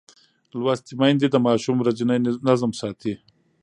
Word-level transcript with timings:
لوستې 0.59 0.93
میندې 0.99 1.27
د 1.31 1.35
ماشوم 1.47 1.75
ورځنی 1.79 2.17
نظم 2.47 2.71
ساتي. 2.81 3.13